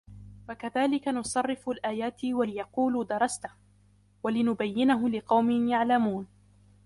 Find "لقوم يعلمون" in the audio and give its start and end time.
5.09-6.27